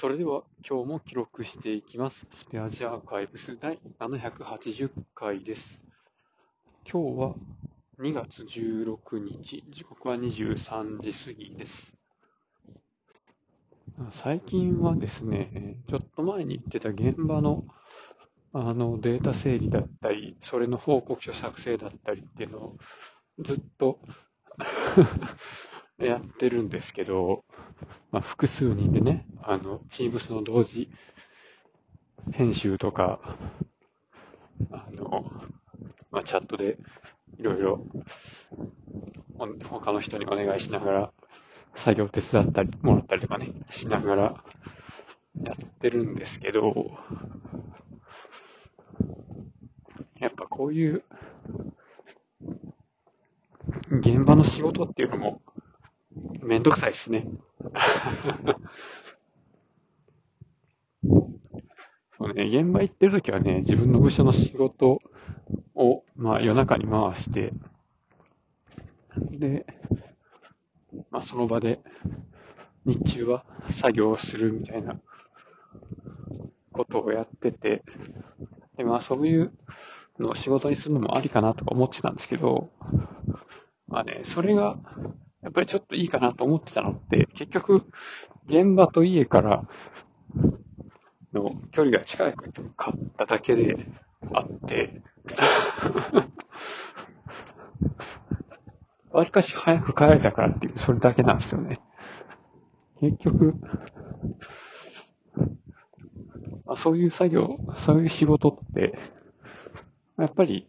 [0.00, 2.26] それでは今日も記録していきます。
[2.32, 5.82] スペアジアーカイブス第780回です。
[6.90, 7.34] 今日は
[8.00, 11.94] 2月16日、時刻は23時過ぎです。
[14.12, 17.66] 最近はですね、ちょっと前に言ってた現場の
[18.54, 22.78] あのデータ整理だったり、それの報告書作成だったりっていうのを
[23.40, 24.00] ずっと
[26.00, 27.44] やってるんですけど、
[28.10, 30.90] まあ、複数人でね、あの、Teams の同時
[32.32, 33.20] 編集とか、
[34.70, 35.30] あの、
[36.10, 36.78] まあ、チャットで
[37.38, 37.84] いろいろ
[39.64, 41.12] 他の人にお願いしながら
[41.74, 44.44] 作業手伝ったりもらったりとかね、しながら
[45.42, 46.98] やってるんですけど、
[50.18, 51.02] やっぱこういう
[53.90, 55.40] 現場の仕事っていうのも
[56.42, 57.26] めんどくさいですね。
[62.18, 65.00] そうね、現場行ってるときはね、自分の部署の仕事
[65.74, 67.52] を、まあ夜中に回して、
[69.30, 69.64] で、
[71.10, 71.80] まあその場で
[72.84, 75.00] 日中は作業をするみたいな
[76.72, 77.82] ことをやってて、
[78.76, 79.52] でまあそういう
[80.18, 82.70] のを仕事にするのもありかなとか思ってたんですけど、
[83.88, 84.78] まあね、それが
[85.50, 87.84] やっぱりちょっといいかなと思ってたのって、結局
[88.46, 89.64] 現場と家から
[91.32, 92.44] の距離が近いか
[92.92, 93.88] っただけで
[94.32, 95.02] あって、
[99.10, 101.80] わりかし早く帰れたからっていう、それだけなんですよね。
[103.00, 103.56] 結局、
[106.68, 108.96] あそういう作業、そういう仕事って、
[110.16, 110.68] やっぱり、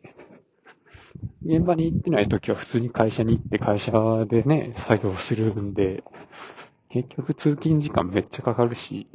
[1.45, 3.91] 現場に行ってないときは普通に会社に行って会社
[4.25, 6.03] でね、作業するんで、
[6.89, 9.07] 結局通勤時間めっちゃかかるし、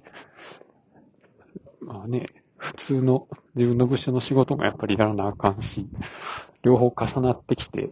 [1.80, 5.88] まあね、普通の自分の部署の仕事もやっぱりやらなあかんし、
[6.62, 7.90] 両方重なってきて、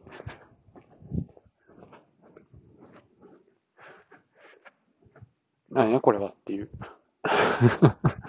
[5.71, 6.71] なんやこれはっていう。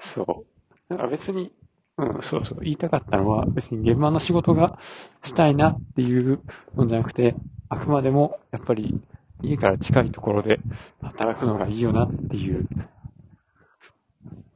[0.00, 0.46] そう。
[0.88, 1.52] だから別に、
[2.00, 2.60] うん、そうそう。
[2.62, 4.78] 言いたかったのは、別に現場の仕事が
[5.22, 6.40] したいなっていう
[6.74, 7.36] のじゃなくて、
[7.68, 9.00] あくまでも、やっぱり、
[9.42, 10.60] 家から近いところで
[11.02, 12.66] 働くのがいいよなっていう、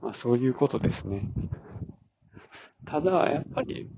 [0.01, 1.23] まあそういうことですね。
[2.87, 3.89] ただ、やっぱり、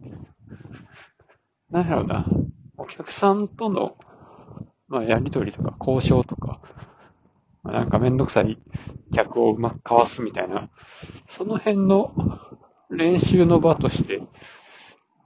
[1.71, 2.27] なんやろうな、
[2.77, 3.97] お客さんとの、
[4.89, 6.61] まあやりとりとか交渉とか、
[7.62, 8.59] まあなんかめんどくさい
[9.15, 10.69] 客をうまくかわすみたいな、
[11.29, 12.12] その辺の
[12.91, 14.23] 練習の場として、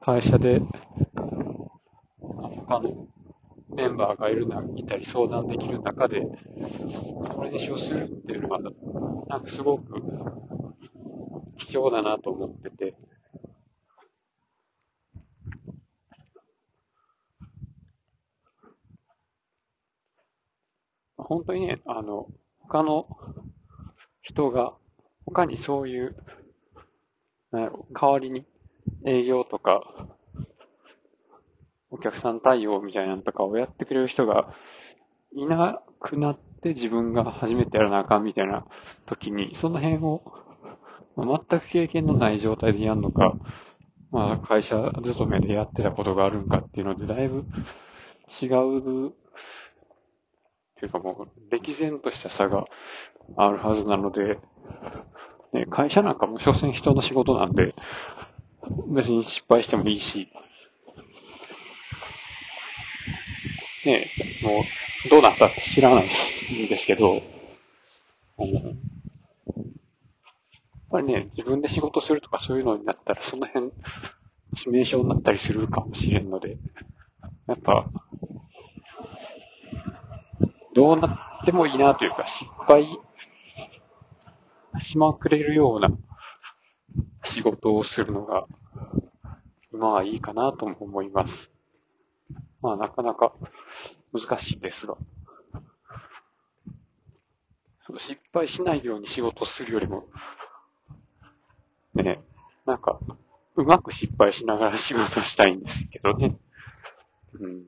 [0.00, 0.62] 会社で、
[2.21, 3.06] 他の
[3.75, 6.22] メンバーがいるな、いたり相談できる中で、
[7.26, 8.59] その練習をするっていうのが、
[9.28, 10.03] なんかすごく
[11.59, 12.97] 貴重だなと思ってて、
[21.16, 22.27] 本当にね、あの、
[22.60, 23.06] 他の
[24.22, 24.75] 人が、
[25.27, 26.16] 他にそういう、
[27.52, 28.46] なんやろ、代わりに
[29.04, 29.82] 営業とか、
[31.90, 34.52] お客さん対応みたいなのとかをやってくれる人が
[35.32, 38.64] いなくなって自分が初めてやらなあかんみたいな
[39.06, 40.22] 時に、その辺を、
[41.16, 43.36] ま全く経験のない状態でやるのか、
[44.12, 47.46] まあ会社勤めでやってたことがあるんかっていうので、だいぶ
[48.40, 49.12] 違う、っ
[50.80, 52.64] ていうかもう歴然とした差が
[53.36, 54.38] あるはずなので、
[55.52, 57.74] ね、会社なんかも所詮人の仕事なんで、
[58.88, 60.28] 別に失敗してもいいし、
[63.84, 64.10] ね
[64.42, 66.10] え、もう、どうなったって知らないんで
[66.76, 67.22] すけど、
[68.38, 68.74] あの、やっ
[70.90, 73.66] ぱりね、自分で仕事するとかそういうのになったら、その辺、
[74.54, 76.58] 致命傷になったりするかもしれんので、
[77.46, 77.90] やっぱ、
[80.74, 82.86] どうなってもいいなというか、失敗
[84.91, 85.89] しまくれるような
[87.22, 88.48] 仕事をするのが、
[89.72, 91.53] 今はいいかなとも思います。
[92.60, 93.33] まあ、なかなか
[94.13, 94.97] 難しいですが。
[97.98, 100.09] 失敗しないように仕事するよりも、
[101.95, 102.21] ね、
[102.66, 102.98] なんか、
[103.54, 106.37] うまく失敗しながら仕事したいんですけどね。
[107.34, 107.65] うん。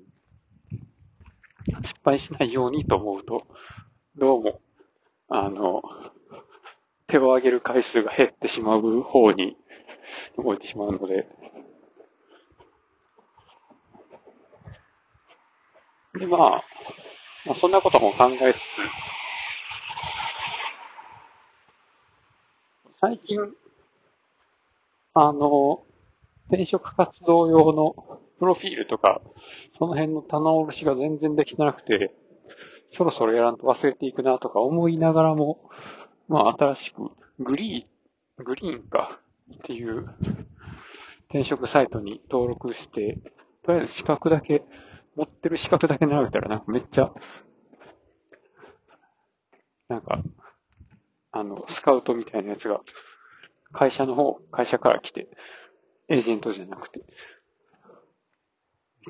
[1.84, 3.46] 失敗しないようにと思うと、
[4.16, 4.61] どうも、
[7.12, 9.54] 手を挙げる回数が減ってしまう方に
[10.42, 11.28] 動いてしまうので、
[16.18, 16.64] で、まあ、
[17.44, 18.62] まあ、そんなことも考えつつ、
[22.98, 23.38] 最近、
[25.12, 25.82] あの、
[26.48, 29.20] 転職活動用のプロフィールとか、
[29.76, 32.14] その辺の棚卸しが全然できてなくて、
[32.90, 35.70] そろそろやらんと忘れていくなとか思いながらも、
[36.32, 39.20] まあ新しくグリーン、グリーンか
[39.54, 40.08] っていう
[41.28, 43.18] 転職サイトに登録して、
[43.62, 44.64] とりあえず資格だけ、
[45.14, 47.12] 持ってる資格だけ並べたらなんかめっちゃ、
[49.90, 50.22] なんか、
[51.32, 52.80] あの、スカウトみたいなやつが、
[53.72, 55.28] 会社の方、会社から来て、
[56.08, 57.02] エージェントじゃなくて、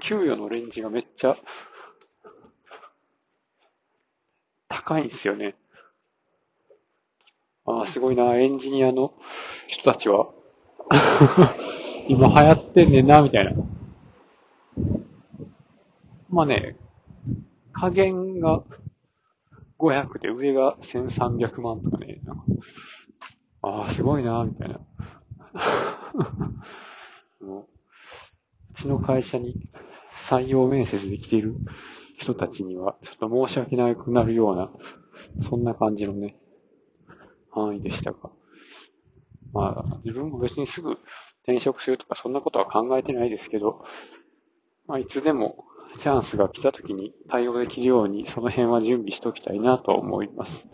[0.02, 1.36] 給与のレンジがめっちゃ
[4.68, 5.54] 高いんですよね。
[7.64, 9.12] ああ、すごいな、エンジニアの
[9.68, 10.28] 人たちは
[12.08, 13.52] 今流行ってんねんな、みたいな。
[16.28, 16.76] まあね、
[17.72, 18.62] 加減が
[19.78, 22.42] 500で上が1300万とかね、なんか
[23.62, 24.80] ああ、すごいな、みたいな。
[27.40, 27.66] う
[28.74, 29.68] ちの会社に
[30.28, 31.54] 採用面接で来ている
[32.18, 34.70] 人たちには、ちょっと申し訳なくなるような、
[35.42, 36.36] そんな感じのね、
[37.52, 38.30] 範囲でしたが。
[39.52, 40.98] まあ、自分も別にすぐ
[41.42, 43.84] 転職するとかそんなことは考えてないですけど、
[44.86, 45.64] まあ、いつでも
[45.98, 50.68] チャンスが来た時に対応できるように、その辺は準備しておきたいなと思います。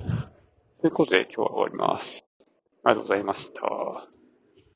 [0.81, 2.25] ということで今日は終わります。
[2.85, 4.18] ありがとうございました。